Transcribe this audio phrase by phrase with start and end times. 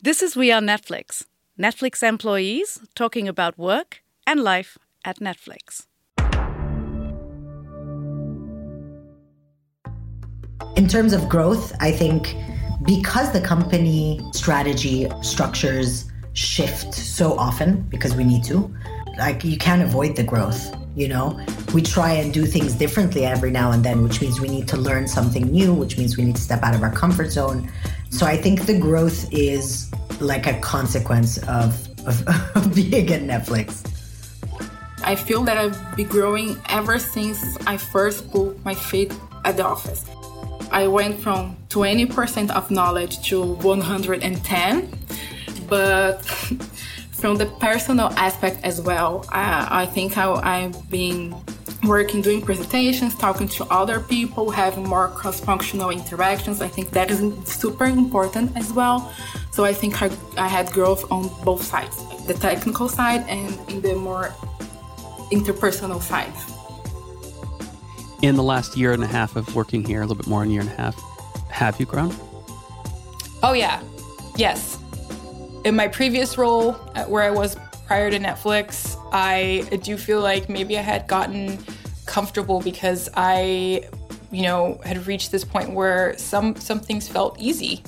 [0.00, 1.24] This is We Are Netflix,
[1.58, 5.86] Netflix employees talking about work and life at Netflix.
[10.76, 12.36] In terms of growth, I think
[12.84, 18.72] because the company strategy structures shift so often because we need to,
[19.18, 21.38] like you can't avoid the growth, you know?
[21.72, 24.76] We try and do things differently every now and then, which means we need to
[24.76, 27.70] learn something new, which means we need to step out of our comfort zone.
[28.10, 29.90] So I think the growth is
[30.20, 33.86] like a consequence of, of, of being at Netflix.
[35.04, 39.12] I feel that I've been growing ever since I first put my feet
[39.44, 40.04] at the office.
[40.70, 44.98] I went from 20% of knowledge to 110,
[45.68, 46.18] but
[47.20, 51.34] from the personal aspect as well, I, I think I, I've been
[51.84, 56.60] working doing presentations, talking to other people, having more cross functional interactions.
[56.60, 59.12] I think that is super important as well.
[59.50, 61.96] So I think I, I had growth on both sides
[62.26, 64.34] the technical side and in the more
[65.32, 66.32] interpersonal side
[68.22, 70.50] in the last year and a half of working here, a little bit more than
[70.50, 70.96] a year and a half,
[71.50, 72.14] have you grown?
[73.42, 73.80] Oh, yeah.
[74.36, 74.78] Yes.
[75.64, 76.72] In my previous role,
[77.08, 77.56] where I was
[77.86, 81.58] prior to Netflix, I do feel like maybe I had gotten
[82.06, 83.88] comfortable because I,
[84.30, 87.82] you know, had reached this point where some some things felt easy.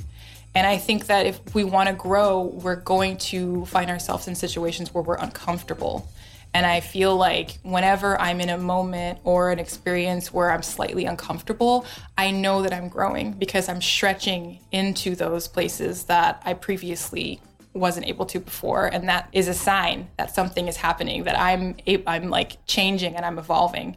[0.55, 4.35] And I think that if we want to grow, we're going to find ourselves in
[4.35, 6.11] situations where we're uncomfortable.
[6.53, 11.05] And I feel like whenever I'm in a moment or an experience where I'm slightly
[11.05, 11.87] uncomfortable,
[12.19, 17.41] I know that I'm growing because I'm stretching into those places that I previously
[17.73, 21.77] wasn't able to before and that is a sign that something is happening that I'm
[22.07, 23.97] I'm like changing and I'm evolving.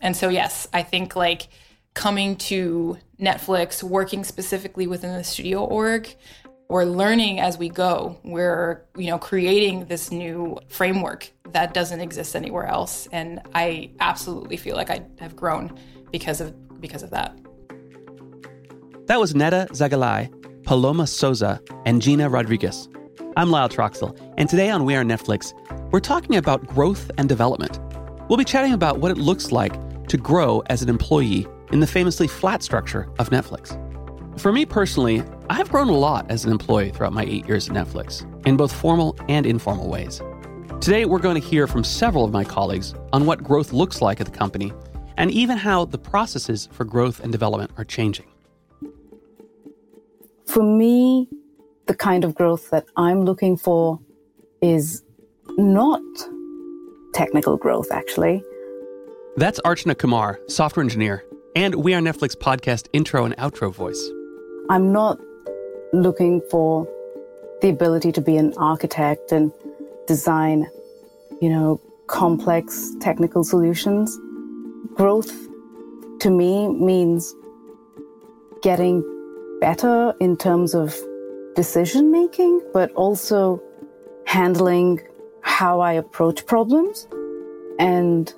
[0.00, 1.48] And so yes, I think like
[1.94, 6.14] coming to Netflix, working specifically within the studio org,
[6.68, 8.18] we're learning as we go.
[8.22, 13.08] We're, you know, creating this new framework that doesn't exist anywhere else.
[13.10, 15.76] And I absolutely feel like I have grown
[16.12, 17.36] because of because of that.
[19.06, 20.30] That was Neda Zagalai,
[20.64, 22.88] Paloma Souza, and Gina Rodriguez.
[23.38, 25.52] I'm Lyle Troxell, and today on We Are Netflix,
[25.92, 27.78] we're talking about growth and development.
[28.28, 29.74] We'll be chatting about what it looks like
[30.08, 33.78] to grow as an employee in the famously flat structure of Netflix.
[34.40, 37.68] For me personally, I have grown a lot as an employee throughout my eight years
[37.68, 40.20] at Netflix, in both formal and informal ways.
[40.80, 44.20] Today, we're going to hear from several of my colleagues on what growth looks like
[44.20, 44.72] at the company
[45.16, 48.26] and even how the processes for growth and development are changing.
[50.44, 51.28] For me,
[51.88, 53.98] the kind of growth that I'm looking for
[54.60, 55.02] is
[55.56, 56.02] not
[57.14, 58.44] technical growth, actually.
[59.36, 61.24] That's Archana Kumar, software engineer,
[61.56, 64.10] and We Are Netflix podcast intro and outro voice.
[64.68, 65.18] I'm not
[65.94, 66.86] looking for
[67.62, 69.50] the ability to be an architect and
[70.06, 70.66] design,
[71.40, 74.16] you know, complex technical solutions.
[74.94, 75.32] Growth
[76.20, 77.34] to me means
[78.62, 79.02] getting
[79.60, 80.94] better in terms of
[81.58, 83.60] decision making, but also
[84.26, 85.00] handling
[85.40, 87.08] how I approach problems
[87.80, 88.32] and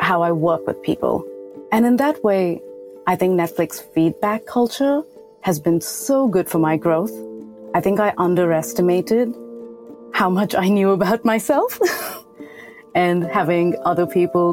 [0.00, 1.24] how I work with people.
[1.70, 2.60] And in that way,
[3.06, 5.04] I think Netflix feedback culture
[5.42, 7.14] has been so good for my growth.
[7.72, 9.32] I think I underestimated
[10.12, 11.78] how much I knew about myself
[12.96, 14.46] and having other people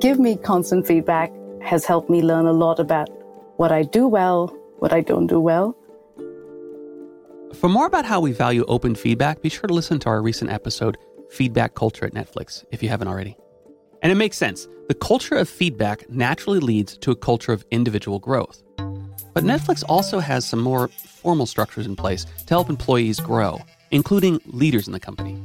[0.00, 1.30] give me constant feedback
[1.60, 3.10] has helped me learn a lot about
[3.58, 4.46] what I do well,
[4.78, 5.76] what I don't do well.
[7.54, 10.50] For more about how we value open feedback, be sure to listen to our recent
[10.50, 10.98] episode,
[11.30, 13.36] Feedback Culture at Netflix, if you haven't already.
[14.02, 14.68] And it makes sense.
[14.88, 18.62] The culture of feedback naturally leads to a culture of individual growth.
[19.34, 23.60] But Netflix also has some more formal structures in place to help employees grow,
[23.90, 25.42] including leaders in the company.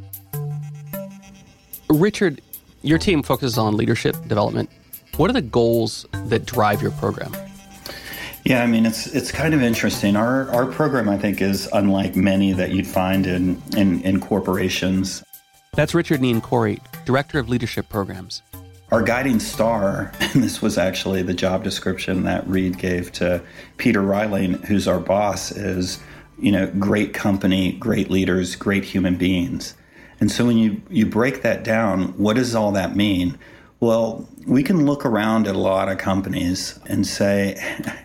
[1.89, 2.41] Richard,
[2.81, 4.69] your team focuses on leadership development.
[5.15, 7.33] What are the goals that drive your program?
[8.45, 10.15] Yeah, I mean it's it's kind of interesting.
[10.17, 15.23] Our our program I think is unlike many that you'd find in in, in corporations.
[15.75, 18.43] That's Richard Nyankori, Director of Leadership Programs.
[18.91, 23.41] Our guiding star, and this was actually the job description that Reed gave to
[23.77, 25.99] Peter Reiling, who's our boss, is
[26.37, 29.75] you know great company, great leaders, great human beings.
[30.19, 33.39] And so when you you break that down, what does all that mean?
[33.83, 37.55] Well, we can look around at a lot of companies and say,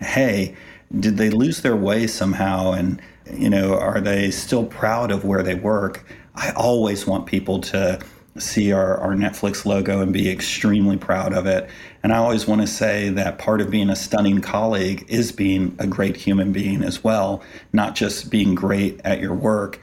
[0.01, 0.53] hey,
[0.99, 2.73] did they lose their way somehow?
[2.73, 6.05] And, you know, are they still proud of where they work?
[6.35, 7.97] I always want people to
[8.37, 11.69] see our, our Netflix logo and be extremely proud of it.
[12.03, 15.77] And I always want to say that part of being a stunning colleague is being
[15.79, 17.41] a great human being as well,
[17.71, 19.79] not just being great at your work.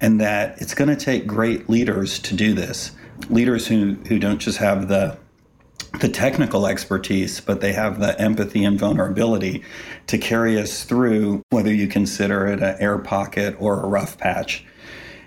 [0.00, 2.92] And that it's going to take great leaders to do this.
[3.28, 5.18] Leaders who, who don't just have the
[5.98, 9.64] the technical expertise, but they have the empathy and vulnerability
[10.06, 14.64] to carry us through, whether you consider it an air pocket or a rough patch.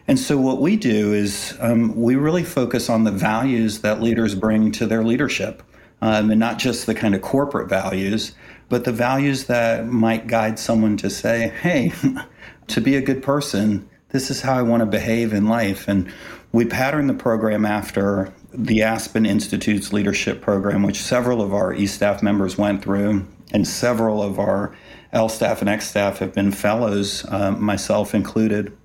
[0.07, 4.35] And so, what we do is um, we really focus on the values that leaders
[4.35, 5.63] bring to their leadership,
[6.01, 8.33] um, and not just the kind of corporate values,
[8.69, 11.93] but the values that might guide someone to say, hey,
[12.67, 15.87] to be a good person, this is how I want to behave in life.
[15.87, 16.11] And
[16.51, 21.87] we pattern the program after the Aspen Institute's leadership program, which several of our E
[21.87, 24.75] staff members went through, and several of our
[25.11, 28.75] L staff and X staff have been fellows, uh, myself included.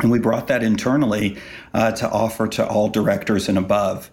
[0.00, 1.38] And we brought that internally
[1.72, 4.10] uh, to offer to all directors and above.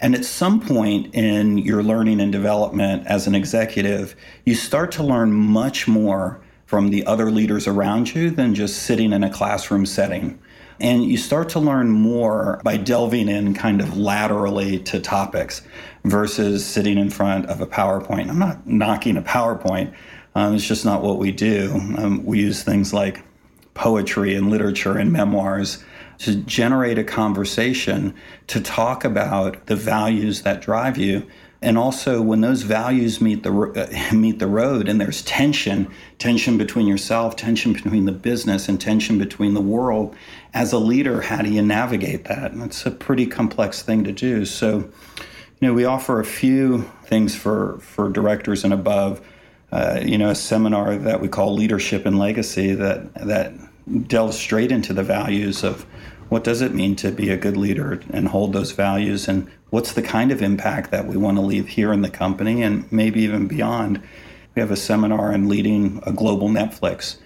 [0.00, 4.14] And at some point in your learning and development as an executive,
[4.44, 9.12] you start to learn much more from the other leaders around you than just sitting
[9.12, 10.38] in a classroom setting.
[10.80, 15.62] And you start to learn more by delving in kind of laterally to topics
[16.04, 18.28] versus sitting in front of a PowerPoint.
[18.28, 19.94] I'm not knocking a PowerPoint,
[20.34, 21.70] um, it's just not what we do.
[21.96, 23.22] Um, we use things like
[23.74, 25.82] poetry and literature and memoirs
[26.18, 28.14] to generate a conversation
[28.48, 31.26] to talk about the values that drive you
[31.64, 36.58] and also when those values meet the uh, meet the road and there's tension tension
[36.58, 40.14] between yourself tension between the business and tension between the world
[40.52, 42.52] as a leader how do you navigate that?
[42.52, 44.44] And it's a pretty complex thing to do.
[44.44, 44.78] So
[45.60, 49.20] you know we offer a few things for for directors and above.
[49.72, 53.52] Uh, you know, a seminar that we call Leadership and Legacy that that
[54.06, 55.84] delves straight into the values of
[56.28, 59.92] what does it mean to be a good leader and hold those values and what's
[59.92, 63.22] the kind of impact that we want to leave here in the company and maybe
[63.22, 64.00] even beyond.
[64.54, 67.16] We have a seminar on leading a global Netflix.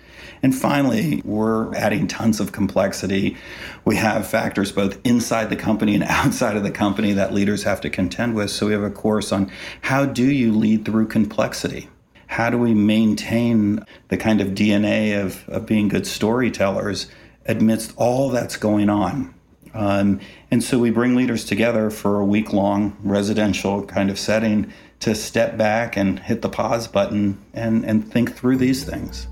[0.42, 3.36] And finally, we're adding tons of complexity.
[3.84, 7.80] We have factors both inside the company and outside of the company that leaders have
[7.82, 8.50] to contend with.
[8.50, 9.50] So we have a course on
[9.82, 11.88] how do you lead through complexity?
[12.28, 17.08] how do we maintain the kind of DNA of, of being good storytellers
[17.48, 19.34] amidst all that's going on?
[19.74, 24.72] Um, and so we bring leaders together for a week long residential kind of setting
[25.00, 29.26] to step back and hit the pause button and, and think through these things.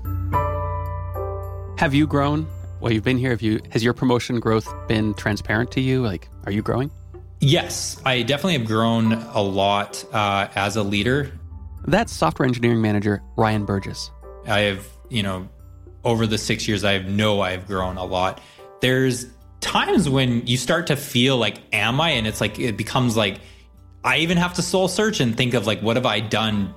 [1.77, 2.47] Have you grown?
[2.79, 3.31] Well, you've been here.
[3.31, 6.01] Have you has your promotion growth been transparent to you?
[6.03, 6.91] Like, are you growing?
[7.39, 11.31] Yes, I definitely have grown a lot uh, as a leader.
[11.85, 14.11] That's software engineering manager Ryan Burgess.
[14.47, 15.47] I have, you know,
[16.07, 18.39] over the six years, I know I've grown a lot.
[18.79, 19.27] There's
[19.59, 22.11] times when you start to feel like, am I?
[22.11, 23.41] And it's like, it becomes like,
[24.05, 26.73] I even have to soul search and think of like, what have I done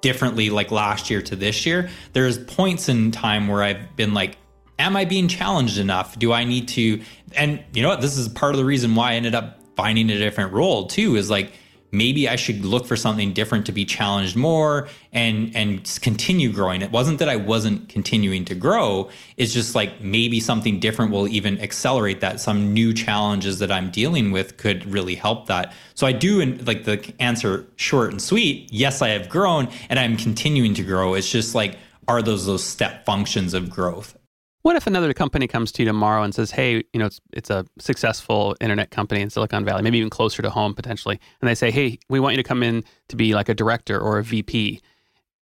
[0.00, 1.90] differently like last year to this year?
[2.12, 4.36] There's points in time where I've been like,
[4.80, 6.18] am I being challenged enough?
[6.18, 7.02] Do I need to?
[7.36, 8.00] And you know what?
[8.00, 11.14] This is part of the reason why I ended up finding a different role too,
[11.14, 11.52] is like,
[11.92, 16.82] maybe I should look for something different to be challenged more and and continue growing.
[16.82, 19.10] It wasn't that I wasn't continuing to grow.
[19.36, 22.40] It's just like maybe something different will even accelerate that.
[22.40, 25.72] Some new challenges that I'm dealing with could really help that.
[25.94, 28.68] So I do and like the answer short and sweet.
[28.72, 31.14] Yes, I have grown and I'm continuing to grow.
[31.14, 31.76] It's just like
[32.08, 34.16] are those those step functions of growth?
[34.62, 37.50] What if another company comes to you tomorrow and says, "Hey, you know, it's it's
[37.50, 41.54] a successful internet company in Silicon Valley, maybe even closer to home potentially," and they
[41.54, 44.24] say, "Hey, we want you to come in to be like a director or a
[44.24, 44.80] VP."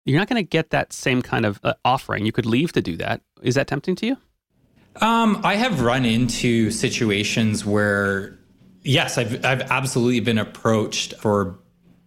[0.05, 2.25] You're not going to get that same kind of uh, offering.
[2.25, 3.21] You could leave to do that.
[3.41, 4.17] Is that tempting to you?
[4.97, 8.37] Um, I have run into situations where,
[8.83, 11.59] yes, I've I've absolutely been approached for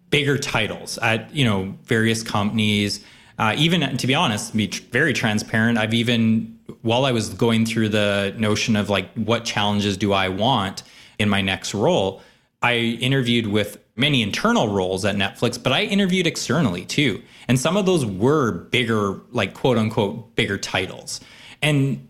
[0.09, 3.03] bigger titles at you know various companies.
[3.39, 7.65] Uh, even to be honest, be tr- very transparent, I've even while I was going
[7.65, 10.83] through the notion of like what challenges do I want
[11.19, 12.21] in my next role,
[12.61, 17.21] I interviewed with many internal roles at Netflix, but I interviewed externally too.
[17.47, 21.19] And some of those were bigger, like quote unquote, bigger titles.
[21.61, 22.07] And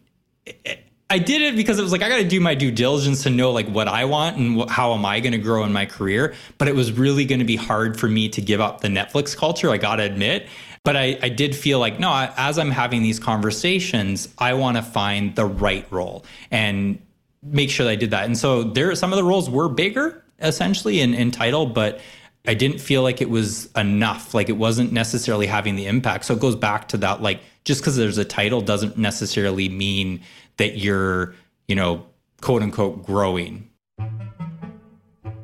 [1.10, 3.30] I did it because it was like, I got to do my due diligence to
[3.30, 6.34] know like what I want and how am I going to grow in my career.
[6.58, 9.36] But it was really going to be hard for me to give up the Netflix
[9.36, 10.48] culture, I got to admit.
[10.88, 14.82] But I, I did feel like, no, as I'm having these conversations, I want to
[14.82, 16.98] find the right role and
[17.44, 18.24] make sure that I did that.
[18.24, 22.00] And so there, some of the roles were bigger essentially in, in title, but
[22.48, 24.34] I didn't feel like it was enough.
[24.34, 26.24] Like it wasn't necessarily having the impact.
[26.24, 30.22] So it goes back to that, like just because there's a title doesn't necessarily mean
[30.56, 31.36] that you're,
[31.68, 32.06] you know,
[32.40, 33.70] quote unquote growing.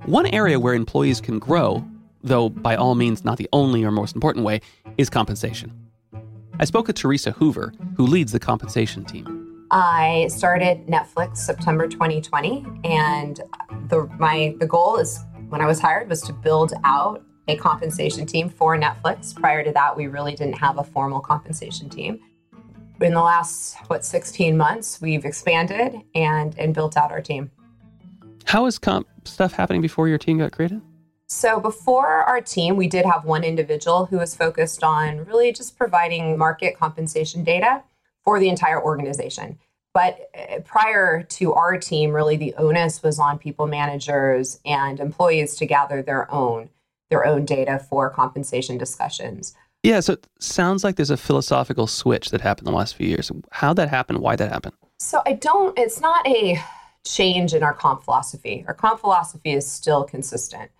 [0.06, 1.86] One area where employees can grow,
[2.24, 4.62] though by all means not the only or most important way,
[4.98, 5.72] is compensation.
[6.60, 9.68] I spoke with Teresa Hoover, who leads the compensation team.
[9.72, 13.42] I started Netflix September 2020, and
[13.88, 18.26] the my the goal is when I was hired was to build out a compensation
[18.26, 19.36] team for Netflix.
[19.36, 22.20] Prior to that, we really didn't have a formal compensation team.
[23.02, 27.50] In the last what 16 months, we've expanded and and built out our team.
[28.46, 30.82] How is comp stuff happening before your team got created?
[31.28, 35.78] So before our team, we did have one individual who was focused on really just
[35.78, 37.84] providing market compensation data
[38.24, 39.58] for the entire organization.
[39.94, 45.56] But uh, prior to our team, really the onus was on people managers and employees
[45.58, 46.70] to gather their own
[47.10, 49.54] their own data for compensation discussions.
[49.84, 53.32] Yeah, so it sounds like there's a philosophical switch that happened the last few years.
[53.52, 54.20] How that happened?
[54.20, 54.74] Why that happened?
[54.98, 55.78] So I don't.
[55.78, 56.60] It's not a
[57.06, 58.64] change in our comp philosophy.
[58.68, 60.72] Our comp philosophy is still consistent.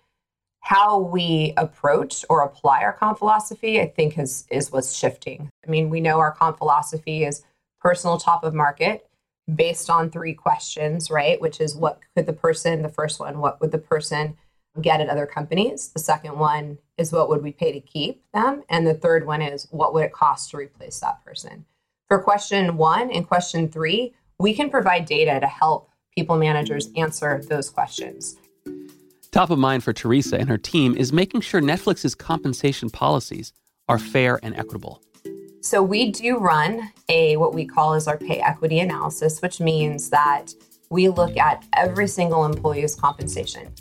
[0.64, 5.50] How we approach or apply our comp philosophy, I think, is is what's shifting.
[5.66, 7.44] I mean, we know our comp philosophy is
[7.80, 9.06] personal top of market
[9.54, 11.38] based on three questions, right?
[11.38, 14.38] Which is what could the person, the first one, what would the person
[14.80, 15.88] get at other companies?
[15.88, 18.62] The second one is what would we pay to keep them?
[18.70, 21.66] And the third one is what would it cost to replace that person?
[22.08, 27.02] For question one and question three, we can provide data to help people managers mm.
[27.02, 28.36] answer those questions.
[29.34, 33.52] Top of mind for Teresa and her team is making sure Netflix's compensation policies
[33.88, 35.02] are fair and equitable.
[35.60, 40.08] So we do run a what we call as our pay equity analysis, which means
[40.10, 40.54] that
[40.88, 43.72] we look at every single employee's compensation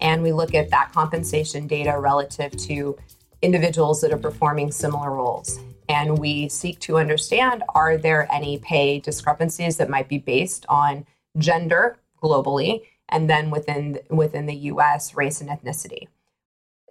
[0.00, 2.96] and we look at that compensation data relative to
[3.42, 5.58] individuals that are performing similar roles.
[5.88, 11.04] And we seek to understand are there any pay discrepancies that might be based on
[11.38, 12.82] gender globally
[13.12, 16.08] and then within within the US race and ethnicity.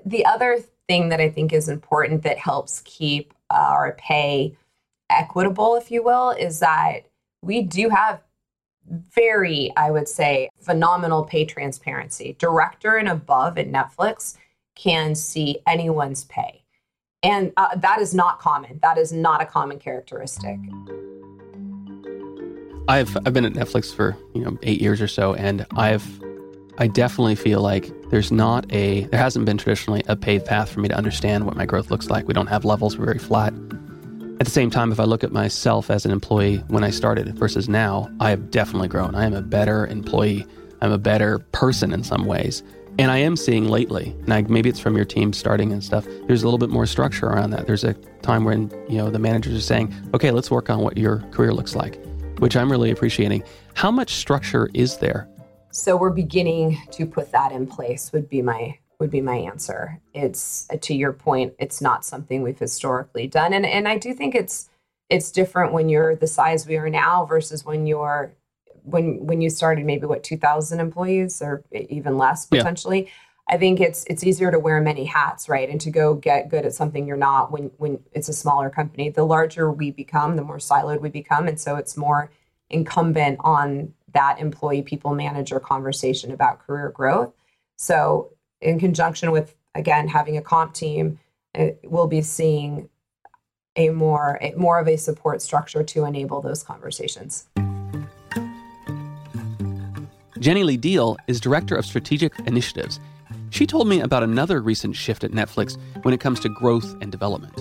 [0.06, 4.56] The other thing that I think is important that helps keep our pay
[5.10, 7.02] equitable, if you will, is that
[7.42, 8.22] we do have
[8.88, 12.36] very, I would say, phenomenal pay transparency.
[12.40, 14.38] Director and above at Netflix
[14.76, 16.64] can see anyone's pay.
[17.24, 18.80] And uh, that is not common.
[18.82, 20.58] That is not a common characteristic.
[22.88, 26.06] I've I've been at Netflix for you know eight years or so, and I've
[26.78, 30.80] I definitely feel like there's not a there hasn't been traditionally a paved path for
[30.80, 32.28] me to understand what my growth looks like.
[32.28, 33.54] We don't have levels; we're very flat.
[34.40, 37.38] At the same time, if I look at myself as an employee when I started
[37.38, 39.14] versus now, I have definitely grown.
[39.14, 40.48] I am a better employee.
[40.82, 42.64] I'm a better person in some ways.
[42.98, 46.06] And I am seeing lately, and I, maybe it's from your team starting and stuff,
[46.28, 47.68] there's a little bit more structure around that.
[47.68, 50.98] There's a time when, you know, the managers are saying, okay, let's work on what
[50.98, 52.04] your career looks like,
[52.42, 53.44] which I'm really appreciating.
[53.74, 55.28] How much structure is there
[55.72, 60.00] so we're beginning to put that in place would be my would be my answer.
[60.14, 63.54] It's to your point, it's not something we've historically done.
[63.54, 64.70] And and I do think it's
[65.10, 68.34] it's different when you're the size we are now versus when you're
[68.84, 73.06] when when you started maybe what 2000 employees or even less potentially.
[73.06, 73.12] Yeah.
[73.50, 75.70] I think it's it's easier to wear many hats, right?
[75.70, 79.10] And to go get good at something you're not when when it's a smaller company.
[79.10, 82.32] The larger we become, the more siloed we become, and so it's more
[82.70, 87.34] incumbent on that employee people manager conversation about career growth.
[87.78, 88.32] So,
[88.62, 91.20] in conjunction with again having a comp team,
[91.84, 92.90] we'll be seeing
[93.76, 97.48] a more a, more of a support structure to enable those conversations.
[100.40, 103.00] Jenny Lee Deal is director of strategic initiatives.
[103.52, 107.12] She told me about another recent shift at Netflix when it comes to growth and
[107.12, 107.54] development.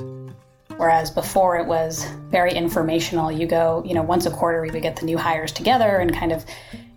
[0.76, 3.30] Whereas before it was very informational.
[3.30, 6.14] You go, you know, once a quarter we would get the new hires together and
[6.14, 6.47] kind of,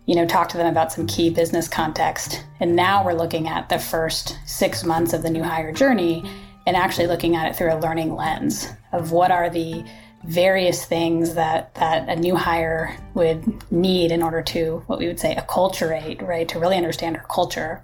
[0.05, 2.45] you know, talk to them about some key business context.
[2.59, 6.23] And now we're looking at the first six months of the new hire journey
[6.67, 9.83] and actually looking at it through a learning lens of what are the
[10.23, 15.19] various things that that a new hire would need in order to what we would
[15.19, 16.47] say acculturate, right?
[16.49, 17.81] To really understand our culture.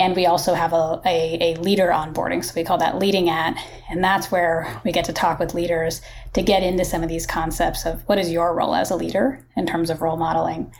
[0.00, 2.42] And we also have a, a, a, leader onboarding.
[2.42, 3.54] So we call that leading at.
[3.90, 6.00] And that's where we get to talk with leaders
[6.32, 9.46] to get into some of these concepts of what is your role as a leader
[9.58, 10.72] in terms of role modeling.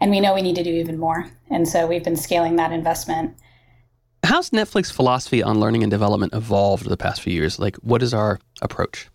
[0.00, 1.30] And we know we need to do even more.
[1.50, 3.36] And so we've been scaling that investment.
[4.24, 7.60] How's Netflix philosophy on learning and development evolved the past few years?
[7.60, 9.08] Like, what is our approach?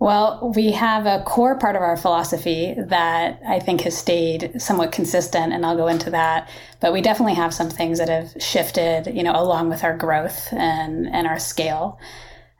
[0.00, 4.92] Well, we have a core part of our philosophy that I think has stayed somewhat
[4.92, 6.48] consistent, and I'll go into that.
[6.80, 10.48] But we definitely have some things that have shifted, you know, along with our growth
[10.52, 12.00] and, and our scale.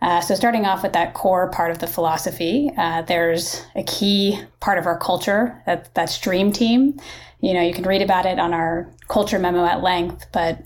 [0.03, 4.39] Uh, so, starting off with that core part of the philosophy, uh, there's a key
[4.61, 7.01] part of our culture that, that's Dream Team.
[7.41, 10.63] You know, you can read about it on our culture memo at length, but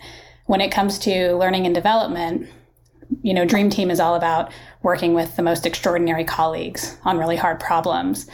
[0.46, 2.48] when it comes to learning and development,
[3.22, 4.50] you know, Dream Team is all about
[4.84, 8.28] working with the most extraordinary colleagues on really hard problems.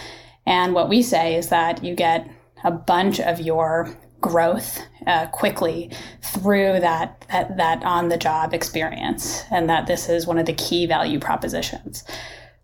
[0.47, 2.28] And what we say is that you get
[2.64, 3.88] a bunch of your
[4.21, 5.90] growth uh, quickly
[6.23, 10.52] through that, that, that on the job experience, and that this is one of the
[10.52, 12.04] key value propositions.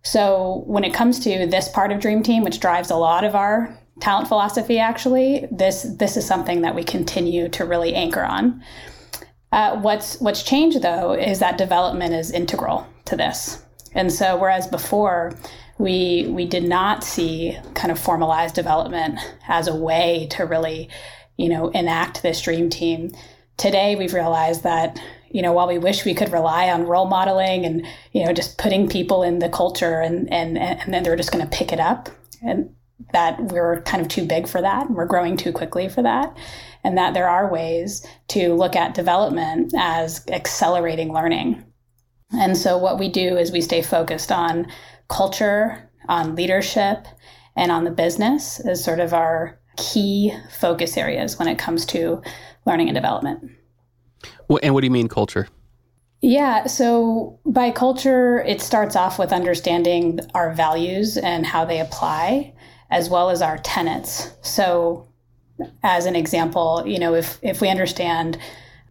[0.03, 3.35] So when it comes to this part of Dream Team, which drives a lot of
[3.35, 8.63] our talent philosophy, actually, this this is something that we continue to really anchor on.
[9.51, 13.65] Uh, what's what's changed though is that development is integral to this,
[13.97, 15.37] and so whereas before
[15.79, 20.89] we we did not see kind of formalized development as a way to really
[21.37, 23.13] you know, enact this dream team.
[23.57, 25.01] Today, we've realized that,
[25.31, 28.59] you know, while we wish we could rely on role modeling and, you know, just
[28.59, 31.81] putting people in the culture and, and, and then they're just going to pick it
[31.81, 32.09] up
[32.43, 32.71] and
[33.13, 34.91] that we're kind of too big for that.
[34.91, 36.37] We're growing too quickly for that.
[36.83, 41.65] And that there are ways to look at development as accelerating learning.
[42.33, 44.67] And so what we do is we stay focused on
[45.09, 47.07] culture, on leadership,
[47.57, 52.23] and on the business as sort of our key focus areas when it comes to
[52.65, 53.51] learning and development.
[54.49, 55.49] Well, and what do you mean culture?
[56.23, 62.55] Yeah, so by culture, it starts off with understanding our values and how they apply,
[62.91, 64.31] as well as our tenets.
[64.43, 65.07] So,
[65.83, 68.39] as an example, you know, if if we understand,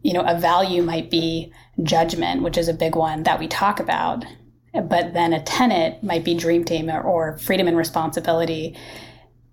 [0.03, 1.51] you know, a value might be
[1.83, 4.25] judgment, which is a big one that we talk about,
[4.73, 8.77] but then a tenant might be dream team or, or freedom and responsibility.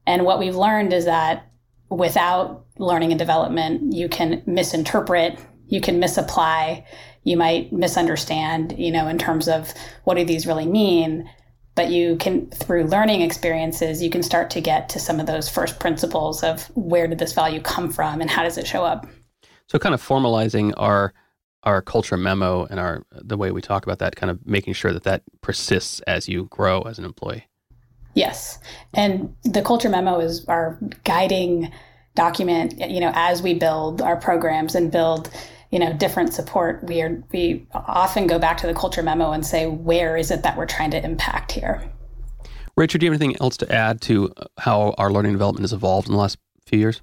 [0.07, 1.49] And what we've learned is that
[1.91, 6.85] without learning and development, you can misinterpret, you can misapply,
[7.25, 9.73] you might misunderstand, you know, in terms of
[10.05, 11.29] what do these really mean.
[11.75, 15.49] But you can, through learning experiences, you can start to get to some of those
[15.49, 19.07] first principles of where did this value come from and how does it show up.
[19.69, 21.15] So, kind of formalizing our
[21.65, 24.93] our culture memo and our the way we talk about that, kind of making sure
[24.93, 27.47] that that persists as you grow as an employee.
[28.15, 28.59] Yes.
[28.95, 31.73] And the culture memo is our guiding
[32.15, 35.31] document, you know, as we build our programs and build,
[35.71, 39.47] you know, different support, we are we often go back to the culture memo and
[39.47, 41.83] say, where is it that we're trying to impact here?
[42.77, 46.09] Richard, do you have anything else to add to how our learning development has evolved
[46.09, 47.03] in the last few years?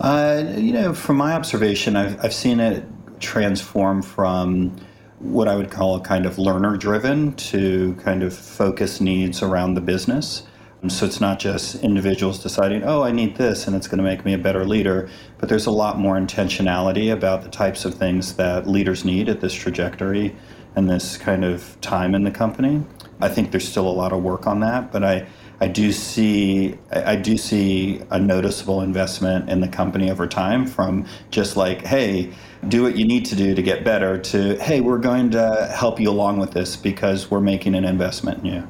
[0.00, 2.84] Uh, you know, from my observation, I've, I've seen it
[3.20, 4.76] transform from
[5.20, 9.74] what I would call a kind of learner driven to kind of focus needs around
[9.74, 10.44] the business.
[10.82, 14.04] Um, so it's not just individuals deciding, oh, I need this and it's going to
[14.04, 17.94] make me a better leader, but there's a lot more intentionality about the types of
[17.94, 20.34] things that leaders need at this trajectory
[20.76, 22.82] and this kind of time in the company.
[23.20, 25.26] I think there's still a lot of work on that, but I,
[25.60, 31.06] I do see I do see a noticeable investment in the company over time from
[31.30, 32.32] just like, hey,
[32.68, 35.98] do what you need to do to get better to, hey, we're going to help
[35.98, 38.68] you along with this because we're making an investment in you.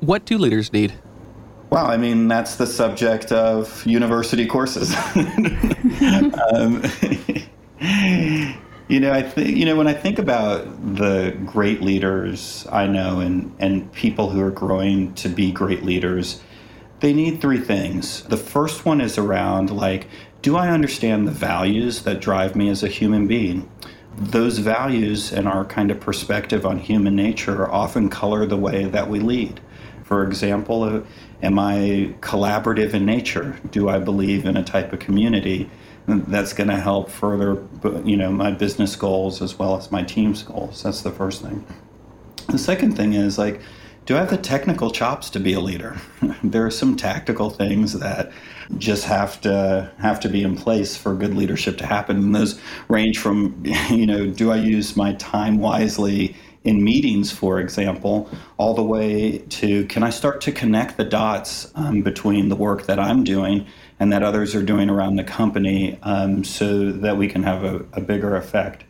[0.00, 0.94] What do leaders need?
[1.70, 4.94] Well, I mean, that's the subject of university courses.
[6.52, 6.82] um,
[8.88, 13.20] you know, I think you know when I think about the great leaders I know
[13.20, 16.42] and and people who are growing to be great leaders,
[16.98, 18.24] they need three things.
[18.24, 20.08] The first one is around like
[20.42, 23.70] do I understand the values that drive me as a human being?
[24.16, 29.08] Those values and our kind of perspective on human nature often color the way that
[29.08, 29.60] we lead.
[30.04, 31.04] For example,
[31.42, 33.60] am I collaborative in nature?
[33.70, 35.70] Do I believe in a type of community
[36.06, 37.62] that's going to help further,
[38.04, 40.82] you know, my business goals as well as my team's goals?
[40.82, 41.64] That's the first thing.
[42.48, 43.60] The second thing is like,
[44.06, 45.96] do I have the technical chops to be a leader?
[46.42, 48.32] there are some tactical things that
[48.78, 52.16] just have to have to be in place for good leadership to happen.
[52.16, 56.34] And those range from, you know, do I use my time wisely
[56.64, 61.72] in meetings, for example, all the way to can I start to connect the dots
[61.74, 63.66] um, between the work that I'm doing
[63.98, 67.76] and that others are doing around the company um, so that we can have a,
[67.94, 68.84] a bigger effect.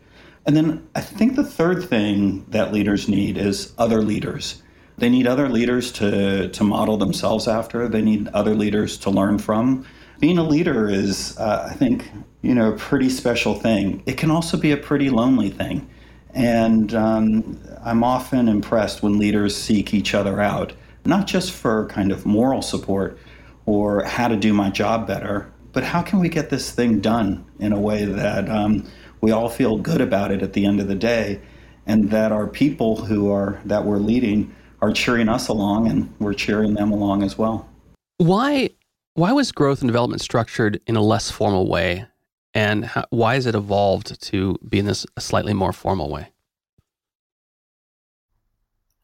[0.45, 4.61] And then I think the third thing that leaders need is other leaders.
[4.97, 7.87] They need other leaders to, to model themselves after.
[7.87, 9.85] They need other leaders to learn from.
[10.19, 12.09] Being a leader is, uh, I think,
[12.41, 14.03] you know, a pretty special thing.
[14.05, 15.89] It can also be a pretty lonely thing.
[16.33, 20.73] And um, I'm often impressed when leaders seek each other out,
[21.05, 23.17] not just for kind of moral support
[23.65, 27.45] or how to do my job better, but how can we get this thing done
[27.59, 28.87] in a way that um,
[29.21, 31.39] we all feel good about it at the end of the day
[31.85, 36.33] and that our people who are that we're leading are cheering us along and we're
[36.33, 37.69] cheering them along as well.
[38.17, 38.69] Why
[39.13, 42.05] why was growth and development structured in a less formal way
[42.53, 46.29] and how, why has it evolved to be in this slightly more formal way?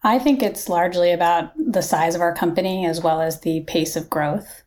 [0.03, 3.95] I think it's largely about the size of our company as well as the pace
[3.95, 4.63] of growth.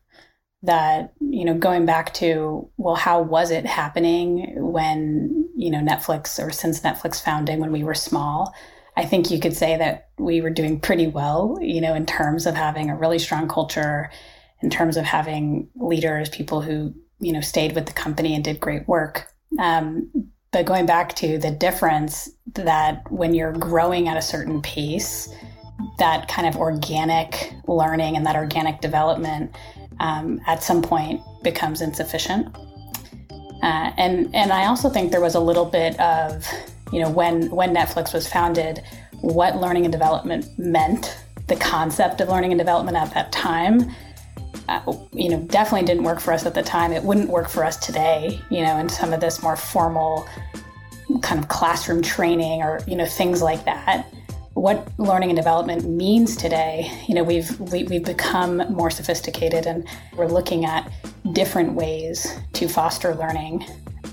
[0.63, 6.37] That, you know, going back to, well, how was it happening when, you know, Netflix
[6.37, 8.53] or since Netflix founding when we were small?
[8.97, 12.45] I think you could say that we were doing pretty well, you know, in terms
[12.45, 14.11] of having a really strong culture,
[14.61, 18.59] in terms of having leaders, people who, you know, stayed with the company and did
[18.59, 19.31] great work.
[19.59, 20.11] Um,
[20.51, 25.33] but going back to the difference that when you're growing at a certain pace,
[25.97, 29.55] that kind of organic learning and that organic development
[29.99, 32.55] um, at some point becomes insufficient.
[33.63, 36.45] Uh, and and I also think there was a little bit of,
[36.91, 38.83] you know, when when Netflix was founded,
[39.21, 43.91] what learning and development meant, the concept of learning and development at that time,
[44.69, 44.81] uh,
[45.13, 46.91] you know, definitely didn't work for us at the time.
[46.91, 50.27] It wouldn't work for us today, you know, in some of this more formal
[51.21, 54.07] kind of classroom training or, you know, things like that.
[54.53, 58.89] What learning and development means today, you know, we've we, have we have become more
[58.89, 60.91] sophisticated and we're looking at
[61.33, 63.65] different ways to foster learning.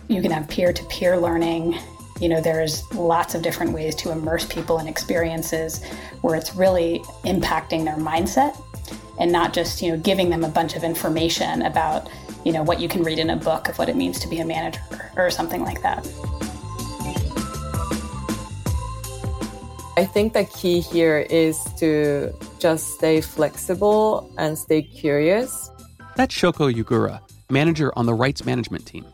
[0.08, 1.78] You can have peer-to-peer learning.
[2.20, 5.84] You know, there's lots of different ways to immerse people in experiences
[6.20, 8.60] where it's really impacting their mindset
[9.18, 12.08] and not just you know giving them a bunch of information about
[12.44, 14.38] you know what you can read in a book of what it means to be
[14.38, 14.80] a manager
[15.16, 16.06] or something like that.
[19.96, 25.72] I think the key here is to just stay flexible and stay curious.
[26.14, 29.04] That's Shoko Yagura, manager on the rights management team.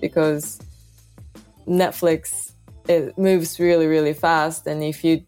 [0.00, 0.58] Because
[1.72, 2.52] Netflix
[2.88, 4.66] it moves really really fast.
[4.66, 5.24] And if you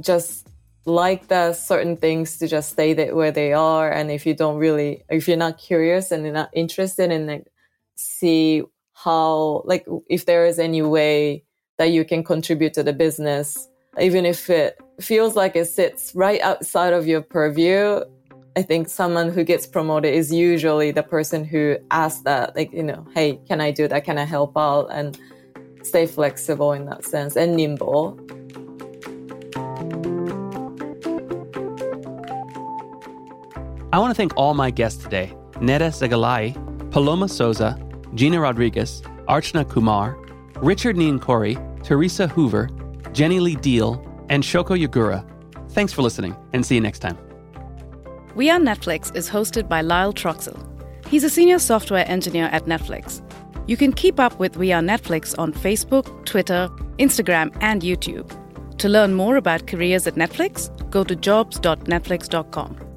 [0.00, 0.48] just
[0.84, 4.56] like the certain things to just stay there where they are and if you don't
[4.56, 7.46] really if you're not curious and you're not interested in like
[7.96, 8.62] see
[8.94, 11.44] how like if there is any way
[11.76, 13.68] that you can contribute to the business
[14.00, 18.00] even if it feels like it sits right outside of your purview
[18.56, 22.82] i think someone who gets promoted is usually the person who asks that like you
[22.82, 24.04] know hey can i do that?
[24.04, 24.86] Can i help out?
[24.90, 25.18] And
[25.88, 28.18] stay flexible in that sense and nimble
[33.90, 36.54] I want to thank all my guests today Neda Zegalai,
[36.92, 37.78] Paloma Souza,
[38.14, 40.16] Gina Rodriguez, Archana Kumar,
[40.56, 42.68] Richard Nyankori, Teresa Hoover,
[43.12, 45.24] Jenny Lee Deal, and Shoko Yagura.
[45.70, 47.18] Thanks for listening and see you next time.
[48.34, 50.64] We Are Netflix is hosted by Lyle Troxell.
[51.08, 53.22] He's a senior software engineer at Netflix.
[53.68, 58.26] You can keep up with We Are Netflix on Facebook, Twitter, Instagram, and YouTube.
[58.78, 62.87] To learn more about careers at Netflix, go to jobs.netflix.com.